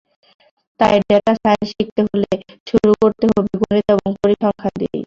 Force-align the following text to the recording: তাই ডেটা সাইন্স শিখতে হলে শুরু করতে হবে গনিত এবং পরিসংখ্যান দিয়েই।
তাই 0.79 0.95
ডেটা 1.07 1.33
সাইন্স 1.35 1.67
শিখতে 1.71 2.01
হলে 2.05 2.31
শুরু 2.67 2.91
করতে 3.01 3.25
হবে 3.27 3.51
গনিত 3.61 3.87
এবং 3.95 4.09
পরিসংখ্যান 4.21 4.73
দিয়েই। 4.79 4.99